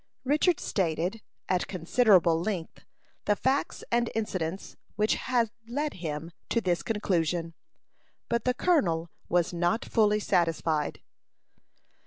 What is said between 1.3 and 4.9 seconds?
at considerable length, the facts and incidents